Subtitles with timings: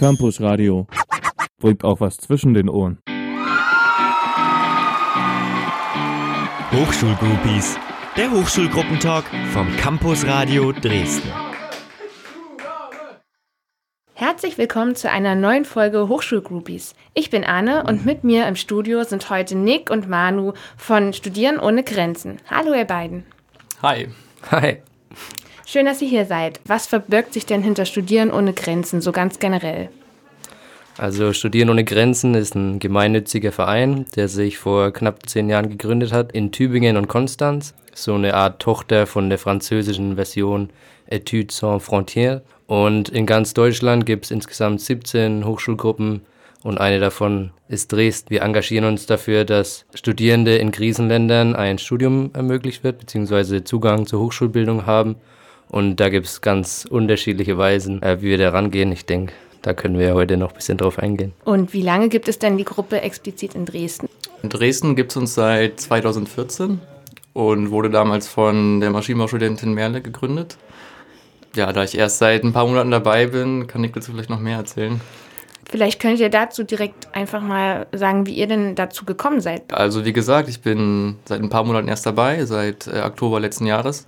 [0.00, 0.86] Campus Radio.
[1.58, 3.02] Bringt auch was zwischen den Ohren.
[6.72, 7.78] Hochschulgroupies.
[8.16, 11.30] Der Hochschulgruppentag vom Campus Radio Dresden.
[14.14, 16.94] Herzlich willkommen zu einer neuen Folge Hochschulgroupies.
[17.12, 21.60] Ich bin Anne und mit mir im Studio sind heute Nick und Manu von Studieren
[21.60, 22.38] ohne Grenzen.
[22.48, 23.26] Hallo ihr beiden.
[23.82, 24.08] Hi.
[24.50, 24.78] Hi.
[25.72, 26.58] Schön, dass ihr hier seid.
[26.66, 29.88] Was verbirgt sich denn hinter Studieren ohne Grenzen, so ganz generell?
[30.98, 36.12] Also Studieren ohne Grenzen ist ein gemeinnütziger Verein, der sich vor knapp zehn Jahren gegründet
[36.12, 37.72] hat in Tübingen und Konstanz.
[37.94, 40.70] So eine Art Tochter von der französischen Version
[41.06, 42.40] Etudes sans frontières.
[42.66, 46.22] Und in ganz Deutschland gibt es insgesamt 17 Hochschulgruppen
[46.64, 48.30] und eine davon ist Dresden.
[48.30, 54.18] Wir engagieren uns dafür, dass Studierende in Krisenländern ein Studium ermöglicht wird, beziehungsweise Zugang zur
[54.18, 55.14] Hochschulbildung haben.
[55.70, 58.90] Und da gibt es ganz unterschiedliche Weisen, äh, wie wir da rangehen.
[58.90, 61.32] Ich denke, da können wir heute noch ein bisschen drauf eingehen.
[61.44, 64.08] Und wie lange gibt es denn die Gruppe explizit in Dresden?
[64.42, 66.80] In Dresden gibt es uns seit 2014
[67.34, 70.56] und wurde damals von der Maschinenbaustudentin Merle gegründet.
[71.54, 74.40] Ja, da ich erst seit ein paar Monaten dabei bin, kann ich dazu vielleicht noch
[74.40, 75.00] mehr erzählen.
[75.68, 79.72] Vielleicht könnt ihr dazu direkt einfach mal sagen, wie ihr denn dazu gekommen seid.
[79.72, 83.66] Also wie gesagt, ich bin seit ein paar Monaten erst dabei, seit äh, Oktober letzten
[83.66, 84.06] Jahres.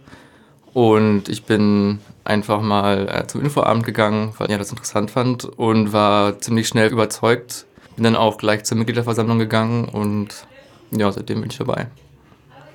[0.74, 5.92] Und ich bin einfach mal äh, zum Infoabend gegangen, weil ich das interessant fand und
[5.92, 7.66] war ziemlich schnell überzeugt.
[7.96, 10.46] Bin dann auch gleich zur Mitgliederversammlung gegangen und
[10.90, 11.88] ja, seitdem bin ich dabei.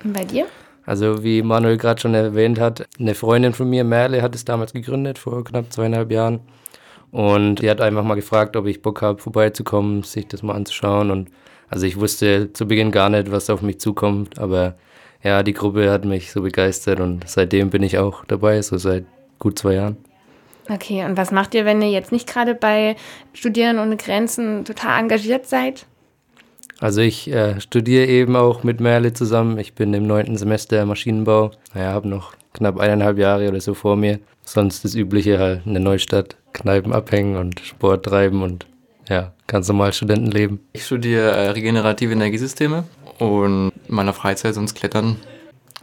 [0.04, 0.46] Und bei dir?
[0.86, 4.74] Also wie Manuel gerade schon erwähnt hat, eine Freundin von mir, Merle, hat es damals
[4.74, 6.40] gegründet, vor knapp zweieinhalb Jahren.
[7.12, 11.12] Und die hat einfach mal gefragt, ob ich Bock habe, vorbeizukommen, sich das mal anzuschauen.
[11.12, 11.30] Und
[11.70, 14.76] also ich wusste zu Beginn gar nicht, was auf mich zukommt, aber
[15.24, 19.06] ja, die Gruppe hat mich so begeistert und seitdem bin ich auch dabei, so seit
[19.40, 19.98] gut zwei Jahren.
[20.70, 22.96] Okay, und was macht ihr, wenn ihr jetzt nicht gerade bei
[23.34, 25.86] Studieren ohne Grenzen total engagiert seid?
[26.80, 29.58] Also ich äh, studiere eben auch mit Merle zusammen.
[29.58, 31.52] Ich bin im neunten Semester Maschinenbau.
[31.74, 34.20] Naja, habe noch knapp eineinhalb Jahre oder so vor mir.
[34.44, 38.68] Sonst das Übliche halt in der Neustadt, Kneipen abhängen und Sport treiben und
[39.10, 40.60] ja, ganz normal Studentenleben.
[40.74, 42.84] Ich studiere äh, regenerative Energiesysteme
[43.20, 45.18] und in meiner Freizeit sonst Klettern.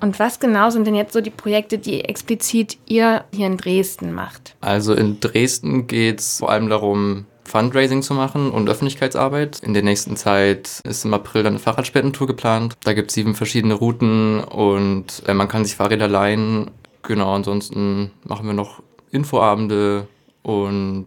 [0.01, 4.13] Und was genau sind denn jetzt so die Projekte, die explizit ihr hier in Dresden
[4.13, 4.55] macht?
[4.61, 9.61] Also in Dresden geht es vor allem darum, Fundraising zu machen und Öffentlichkeitsarbeit.
[9.61, 12.75] In der nächsten Zeit ist im April dann eine Fahrradspendentour geplant.
[12.85, 16.71] Da gibt es sieben verschiedene Routen und äh, man kann sich Fahrräder leihen.
[17.03, 20.09] Genau, ansonsten machen wir noch Infoabende
[20.43, 21.07] und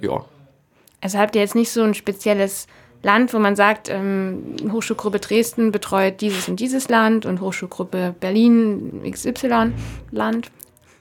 [0.00, 0.24] ja.
[1.00, 2.66] Also habt ihr jetzt nicht so ein spezielles
[3.08, 9.00] Land, wo man sagt, ähm, Hochschulgruppe Dresden betreut dieses und dieses Land und Hochschulgruppe Berlin
[9.10, 9.72] XY
[10.10, 10.50] Land?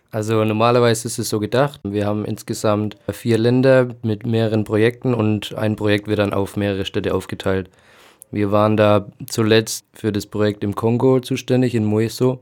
[0.09, 1.81] Also normalerweise ist es so gedacht.
[1.83, 6.85] Wir haben insgesamt vier Länder mit mehreren Projekten und ein Projekt wird dann auf mehrere
[6.85, 7.69] Städte aufgeteilt.
[8.31, 12.39] Wir waren da zuletzt für das Projekt im Kongo zuständig, in Moeso.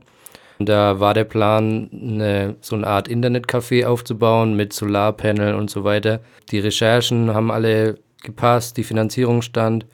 [0.60, 6.20] Da war der Plan, eine, so eine Art Internetcafé aufzubauen mit Solarpanel und so weiter.
[6.52, 9.86] Die Recherchen haben alle gepasst, die Finanzierung stand.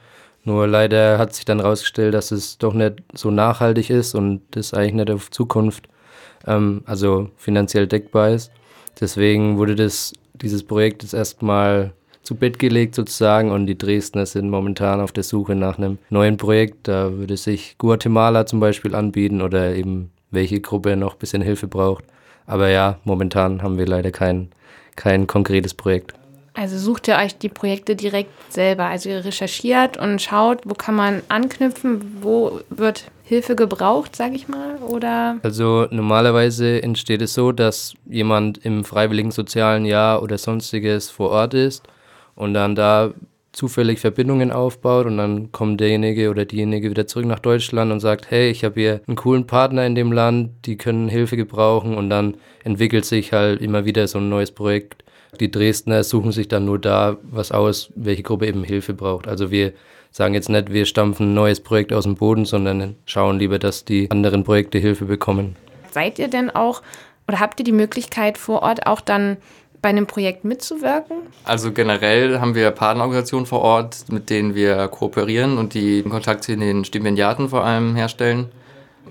[0.44, 4.74] Nur leider hat sich dann herausgestellt, dass es doch nicht so nachhaltig ist und das
[4.74, 5.88] eigentlich nicht auf Zukunft,
[6.46, 8.50] ähm, also finanziell deckbar ist.
[9.00, 14.50] Deswegen wurde das, dieses Projekt jetzt erstmal zu Bett gelegt sozusagen und die Dresdner sind
[14.50, 16.88] momentan auf der Suche nach einem neuen Projekt.
[16.88, 21.68] Da würde sich Guatemala zum Beispiel anbieten oder eben welche Gruppe noch ein bisschen Hilfe
[21.68, 22.04] braucht.
[22.46, 24.50] Aber ja, momentan haben wir leider kein,
[24.96, 26.14] kein konkretes Projekt.
[26.62, 28.84] Also sucht ihr euch die Projekte direkt selber.
[28.84, 34.46] Also ihr recherchiert und schaut, wo kann man anknüpfen, wo wird Hilfe gebraucht, sage ich
[34.46, 35.38] mal, oder?
[35.42, 41.52] Also normalerweise entsteht es so, dass jemand im freiwilligen sozialen Jahr oder sonstiges vor Ort
[41.54, 41.82] ist
[42.36, 43.10] und dann da
[43.50, 48.30] zufällig Verbindungen aufbaut und dann kommt derjenige oder diejenige wieder zurück nach Deutschland und sagt,
[48.30, 52.08] hey, ich habe hier einen coolen Partner in dem Land, die können Hilfe gebrauchen und
[52.08, 55.02] dann entwickelt sich halt immer wieder so ein neues Projekt.
[55.40, 59.26] Die Dresdner suchen sich dann nur da was aus, welche Gruppe eben Hilfe braucht.
[59.26, 59.72] Also wir
[60.10, 63.86] sagen jetzt nicht, wir stampfen ein neues Projekt aus dem Boden, sondern schauen lieber, dass
[63.86, 65.56] die anderen Projekte Hilfe bekommen.
[65.90, 66.82] Seid ihr denn auch
[67.26, 69.38] oder habt ihr die Möglichkeit vor Ort auch dann
[69.80, 71.16] bei einem Projekt mitzuwirken?
[71.44, 76.54] Also generell haben wir Partnerorganisationen vor Ort, mit denen wir kooperieren und die Kontakt zu
[76.56, 78.50] den Stipendiaten vor allem herstellen.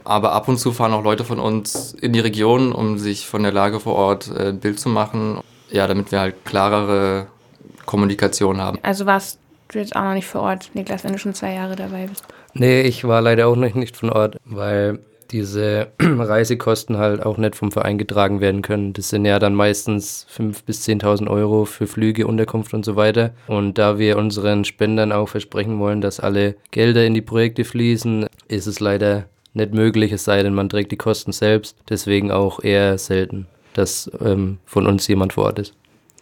[0.04, 3.42] Aber ab und zu fahren auch Leute von uns in die Region, um sich von
[3.42, 5.42] der Lage vor Ort äh, ein Bild zu machen.
[5.72, 7.28] Ja, damit wir halt klarere
[7.86, 8.80] Kommunikation haben.
[8.84, 9.40] Also warst
[9.70, 12.26] du jetzt auch noch nicht vor Ort, Niklas, wenn du schon zwei Jahre dabei bist?
[12.54, 15.00] Nee, ich war leider auch noch nicht von Ort, weil
[15.32, 18.94] diese Reisekosten halt auch nicht vom Verein getragen werden können.
[18.94, 23.32] Das sind ja dann meistens 5.000 bis 10.000 Euro für Flüge, Unterkunft und so weiter.
[23.48, 28.28] Und da wir unseren Spendern auch versprechen wollen, dass alle Gelder in die Projekte fließen,
[28.48, 31.76] ist es leider nicht möglich, es sei denn, man trägt die Kosten selbst.
[31.90, 35.74] Deswegen auch eher selten, dass ähm, von uns jemand vor Ort ist.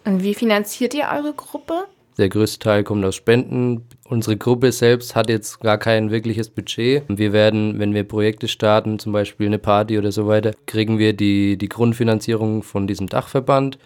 [0.04, 1.84] Und wie finanziert ihr eure Gruppe?
[2.18, 3.86] Der größte Teil kommt aus Spenden.
[4.08, 7.04] Unsere Gruppe selbst hat jetzt gar kein wirkliches Budget.
[7.08, 11.14] Wir werden, wenn wir Projekte starten, zum Beispiel eine Party oder so weiter, kriegen wir
[11.14, 13.78] die, die Grundfinanzierung von diesem Dachverband.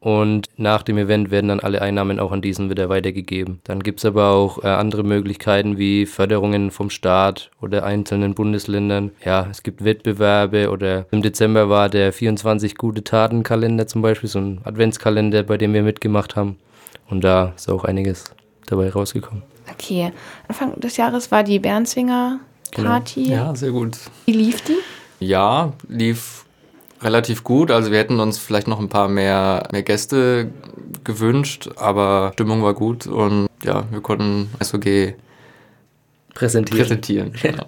[0.00, 3.60] Und nach dem Event werden dann alle Einnahmen auch an diesen wieder weitergegeben.
[3.64, 9.10] Dann gibt es aber auch äh, andere Möglichkeiten wie Förderungen vom Staat oder einzelnen Bundesländern.
[9.22, 14.38] Ja, es gibt Wettbewerbe oder im Dezember war der 24 gute Taten-Kalender zum Beispiel, so
[14.38, 16.56] ein Adventskalender, bei dem wir mitgemacht haben.
[17.10, 18.24] Und da ist auch einiges
[18.66, 19.42] dabei rausgekommen.
[19.70, 20.12] Okay,
[20.48, 22.40] Anfang des Jahres war die Bernzwinger
[22.72, 23.24] Party.
[23.24, 23.36] Genau.
[23.36, 23.98] Ja, sehr gut.
[24.24, 24.78] Wie lief die?
[25.18, 26.46] Ja, lief
[27.02, 27.70] relativ gut.
[27.70, 30.50] Also wir hätten uns vielleicht noch ein paar mehr, mehr Gäste
[31.04, 35.14] gewünscht, aber Stimmung war gut und ja, wir konnten SOG
[36.34, 36.78] präsentieren.
[36.78, 37.32] präsentieren.
[37.42, 37.66] Genau.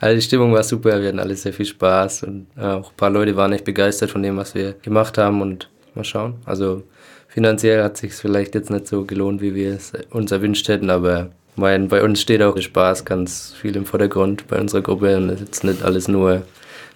[0.00, 3.10] Also die Stimmung war super, wir hatten alle sehr viel Spaß und auch ein paar
[3.10, 6.34] Leute waren echt begeistert von dem, was wir gemacht haben und mal schauen.
[6.44, 6.82] Also
[7.28, 11.30] finanziell hat sich vielleicht jetzt nicht so gelohnt, wie wir es uns erwünscht hätten, aber
[11.56, 15.30] mein, bei uns steht auch der Spaß ganz viel im Vordergrund bei unserer Gruppe und
[15.30, 16.42] es ist jetzt nicht alles nur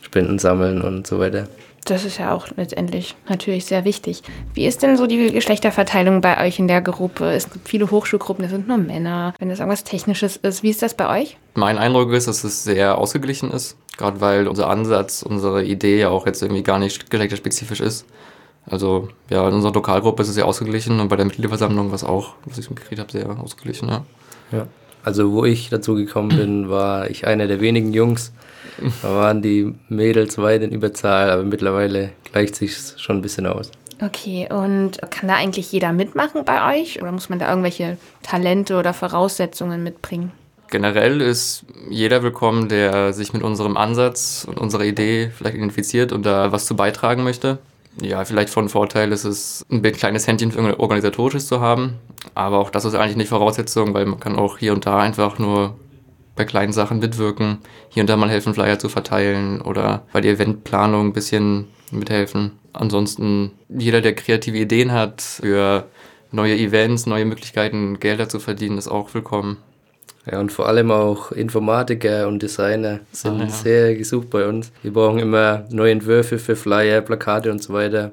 [0.02, 1.48] Spenden sammeln und so weiter.
[1.84, 4.22] Das ist ja auch letztendlich natürlich sehr wichtig.
[4.52, 7.32] Wie ist denn so die Geschlechterverteilung bei euch in der Gruppe?
[7.32, 9.32] Es gibt viele Hochschulgruppen, das sind nur Männer.
[9.38, 11.38] Wenn es irgendwas Technisches ist, wie ist das bei euch?
[11.54, 16.10] Mein Eindruck ist, dass es sehr ausgeglichen ist, gerade weil unser Ansatz, unsere Idee ja
[16.10, 18.04] auch jetzt irgendwie gar nicht geschlechterspezifisch ist.
[18.66, 22.04] Also ja, in unserer Lokalgruppe ist es sehr ausgeglichen und bei der Mitgliederversammlung war es
[22.04, 24.04] auch, was ich mitgekriegt habe, sehr ausgeglichen, ja.
[24.52, 24.66] Ja,
[25.04, 28.32] also wo ich dazu gekommen bin, war ich einer der wenigen Jungs.
[29.02, 33.70] Da waren die Mädels weit in Überzahl, aber mittlerweile gleicht sich schon ein bisschen aus.
[34.00, 38.76] Okay, und kann da eigentlich jeder mitmachen bei euch oder muss man da irgendwelche Talente
[38.78, 40.30] oder Voraussetzungen mitbringen?
[40.70, 46.26] Generell ist jeder willkommen, der sich mit unserem Ansatz und unserer Idee vielleicht identifiziert und
[46.26, 47.58] da was zu beitragen möchte.
[48.00, 51.94] Ja, vielleicht von Vorteil ist es, ein kleines Händchen für organisatorisches zu haben,
[52.34, 55.38] aber auch das ist eigentlich nicht Voraussetzung, weil man kann auch hier und da einfach
[55.40, 55.74] nur
[56.38, 57.58] bei kleinen Sachen mitwirken,
[57.90, 62.52] hier und da mal helfen, Flyer zu verteilen oder bei der Eventplanung ein bisschen mithelfen.
[62.72, 65.84] Ansonsten, jeder, der kreative Ideen hat für
[66.30, 69.58] neue Events, neue Möglichkeiten, Gelder zu verdienen, ist auch willkommen.
[70.30, 73.50] Ja, und vor allem auch Informatiker und Designer sind ah, ja.
[73.50, 74.70] sehr gesucht bei uns.
[74.82, 78.12] Wir brauchen immer neue Entwürfe für Flyer, Plakate und so weiter.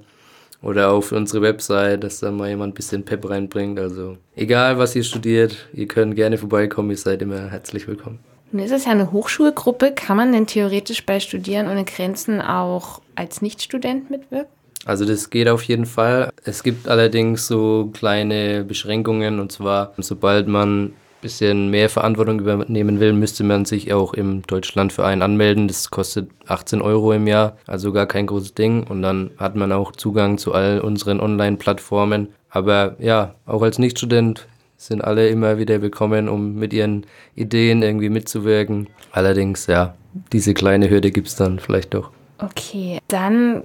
[0.65, 3.79] Oder für unsere Website, dass da mal jemand ein bisschen Pep reinbringt.
[3.79, 8.17] Also egal, was ihr studiert, ihr könnt gerne vorbeikommen, ihr seid immer herzlich willkommen.
[8.51, 9.91] Nun ist es ja eine Hochschulgruppe.
[9.91, 14.49] Kann man denn theoretisch bei Studieren ohne Grenzen auch als Nichtstudent mitwirken?
[14.85, 16.31] Also das geht auf jeden Fall.
[16.43, 23.13] Es gibt allerdings so kleine Beschränkungen und zwar, sobald man bisschen mehr Verantwortung übernehmen will,
[23.13, 25.67] müsste man sich auch im Deutschlandverein anmelden.
[25.67, 28.83] Das kostet 18 Euro im Jahr, also gar kein großes Ding.
[28.83, 32.29] Und dann hat man auch Zugang zu all unseren Online-Plattformen.
[32.49, 34.47] Aber ja, auch als Nichtstudent
[34.77, 38.87] sind alle immer wieder willkommen, um mit ihren Ideen irgendwie mitzuwirken.
[39.11, 39.95] Allerdings, ja,
[40.31, 42.11] diese kleine Hürde gibt es dann vielleicht doch.
[42.37, 43.63] Okay, dann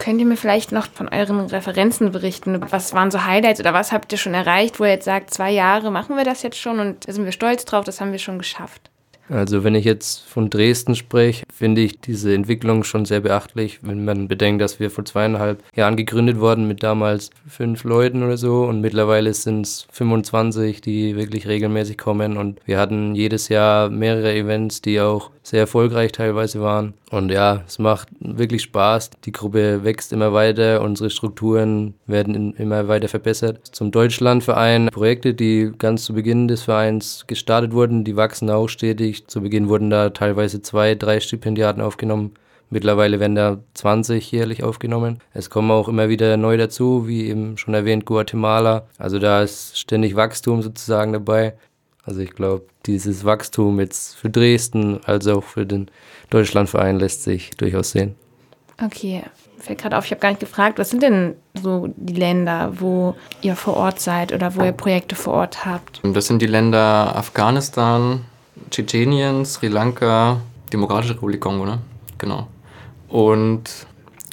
[0.00, 2.58] Könnt ihr mir vielleicht noch von euren Referenzen berichten?
[2.72, 5.50] Was waren so Highlights oder was habt ihr schon erreicht, wo ihr jetzt sagt, zwei
[5.50, 8.18] Jahre machen wir das jetzt schon und da sind wir stolz drauf, das haben wir
[8.18, 8.89] schon geschafft?
[9.30, 14.04] Also wenn ich jetzt von Dresden spreche, finde ich diese Entwicklung schon sehr beachtlich, wenn
[14.04, 18.64] man bedenkt, dass wir vor zweieinhalb Jahren gegründet wurden mit damals fünf Leuten oder so
[18.64, 24.34] und mittlerweile sind es 25, die wirklich regelmäßig kommen und wir hatten jedes Jahr mehrere
[24.34, 26.94] Events, die auch sehr erfolgreich teilweise waren.
[27.10, 29.10] Und ja, es macht wirklich Spaß.
[29.24, 33.60] Die Gruppe wächst immer weiter, unsere Strukturen werden immer weiter verbessert.
[33.72, 39.19] Zum Deutschlandverein Projekte, die ganz zu Beginn des Vereins gestartet wurden, die wachsen auch stetig.
[39.26, 42.34] Zu Beginn wurden da teilweise zwei, drei Stipendiaten aufgenommen.
[42.70, 45.18] Mittlerweile werden da 20 jährlich aufgenommen.
[45.34, 48.86] Es kommen auch immer wieder neu dazu, wie eben schon erwähnt, Guatemala.
[48.96, 51.54] Also da ist ständig Wachstum sozusagen dabei.
[52.04, 55.90] Also ich glaube, dieses Wachstum jetzt für Dresden als auch für den
[56.30, 58.14] Deutschlandverein lässt sich durchaus sehen.
[58.82, 59.22] Okay,
[59.58, 63.14] fällt gerade auf, ich habe gar nicht gefragt, was sind denn so die Länder, wo
[63.42, 66.00] ihr vor Ort seid oder wo ihr Projekte vor Ort habt?
[66.02, 68.24] Das sind die Länder Afghanistan,
[68.70, 70.40] Tschetschenien, Sri Lanka,
[70.72, 71.78] Demokratische Republik Kongo, ne?
[72.18, 72.48] Genau.
[73.08, 73.86] Und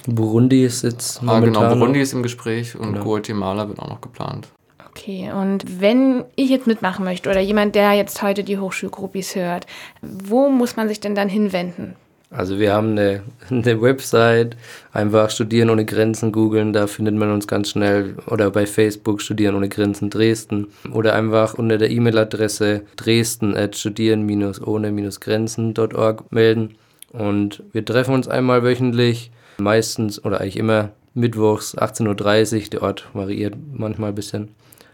[0.06, 1.56] Burundi ist jetzt momentan.
[1.56, 3.04] Ah, genau, Burundi ist im Gespräch und genau.
[3.04, 4.48] Guatemala wird auch noch geplant.
[4.90, 9.66] Okay, und wenn ich jetzt mitmachen möchte oder jemand, der jetzt heute die Hochschulgruppis hört,
[10.02, 11.94] wo muss man sich denn dann hinwenden?
[12.30, 14.54] Also wir haben eine, eine Website,
[14.92, 18.16] einfach Studieren ohne Grenzen googeln, da findet man uns ganz schnell.
[18.26, 20.66] Oder bei Facebook Studieren ohne Grenzen Dresden.
[20.92, 26.74] Oder einfach unter der E-Mail-Adresse dresden at studieren-ohne-grenzen.org melden.
[27.12, 32.62] Und wir treffen uns einmal wöchentlich, meistens oder eigentlich immer mittwochs 18.30 Uhr.
[32.70, 34.48] Der Ort variiert manchmal ein bisschen.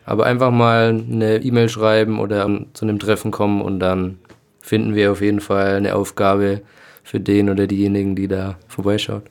[0.07, 4.19] Aber einfach mal eine E-Mail schreiben oder zu einem Treffen kommen und dann
[4.61, 6.62] finden wir auf jeden Fall eine Aufgabe
[7.04, 9.23] für den oder diejenigen, die da vorbeischaut.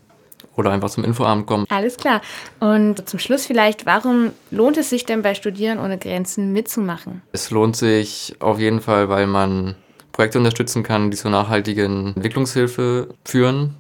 [0.56, 1.66] Oder einfach zum Infoabend kommen.
[1.70, 2.22] Alles klar.
[2.60, 7.24] Und zum Schluss vielleicht, warum lohnt es sich denn bei Studieren ohne Grenzen mitzumachen?
[7.32, 9.76] Es lohnt sich auf jeden Fall, weil man
[10.12, 13.76] Projekte unterstützen kann, die zur nachhaltigen Entwicklungshilfe führen.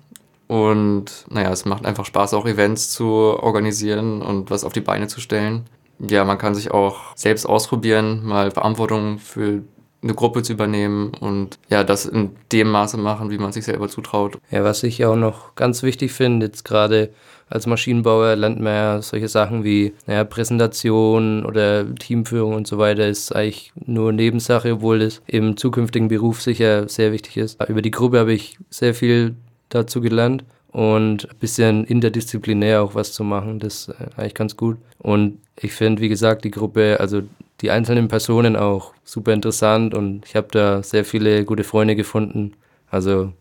[0.47, 5.07] Und naja, es macht einfach Spaß, auch Events zu organisieren und was auf die Beine
[5.07, 5.65] zu stellen.
[5.99, 9.61] Ja, man kann sich auch selbst ausprobieren, mal Verantwortung für
[10.03, 13.87] eine Gruppe zu übernehmen und ja, das in dem Maße machen, wie man sich selber
[13.87, 14.37] zutraut.
[14.51, 17.09] Ja, was ich auch noch ganz wichtig finde, jetzt gerade
[17.49, 23.07] als Maschinenbauer lernt man ja solche Sachen wie naja, Präsentation oder Teamführung und so weiter,
[23.07, 27.63] ist eigentlich nur Nebensache, obwohl es im zukünftigen Beruf sicher sehr wichtig ist.
[27.67, 29.35] Über die Gruppe habe ich sehr viel
[29.69, 30.43] dazu gelernt
[30.73, 34.77] und ein bisschen interdisziplinär auch was zu machen, das ist eigentlich ganz gut.
[34.97, 37.21] Und ich finde, wie gesagt, die Gruppe, also
[37.61, 42.53] die einzelnen Personen auch super interessant und ich habe da sehr viele gute Freunde gefunden.
[42.89, 43.31] Also